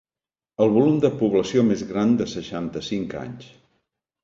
El 0.63 0.71
volum 0.77 0.95
de 1.03 1.11
població 1.19 1.65
més 1.67 1.85
gran 1.91 2.17
de 2.23 2.29
seixanta-cinc 2.33 3.17
anys. 3.23 3.55